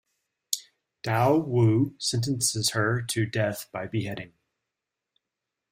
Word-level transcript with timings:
Tao 1.03 1.37
Wu 1.37 1.93
sentences 1.99 2.71
her 2.71 3.03
to 3.03 3.27
death 3.27 3.67
by 3.71 3.85
beheading. 3.85 4.33